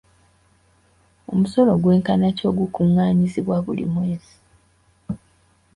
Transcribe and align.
Omusolo 1.33 1.71
gwenkana 1.81 2.27
ki 2.37 2.43
ogukungaanyizibwa 2.51 3.57
buli 3.65 3.85
mwezi? 3.93 4.35